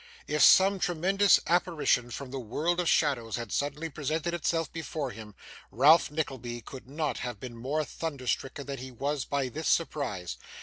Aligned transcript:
If 0.27 0.41
some 0.41 0.79
tremendous 0.79 1.39
apparition 1.45 2.09
from 2.09 2.31
the 2.31 2.39
world 2.39 2.79
of 2.79 2.89
shadows 2.89 3.35
had 3.35 3.51
suddenly 3.51 3.87
presented 3.87 4.33
itself 4.33 4.73
before 4.73 5.11
him, 5.11 5.35
Ralph 5.69 6.09
Nickleby 6.09 6.61
could 6.61 6.89
not 6.89 7.19
have 7.19 7.39
been 7.39 7.55
more 7.55 7.85
thunder 7.85 8.25
stricken 8.25 8.65
than 8.65 8.79
he 8.79 8.89
was 8.89 9.25
by 9.25 9.47
this 9.47 9.67
surprise. 9.67 10.37